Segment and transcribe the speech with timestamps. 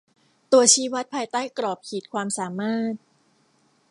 [0.51, 2.93] ตัวชี้วัดภายใต้กรอบขีดความสามารถ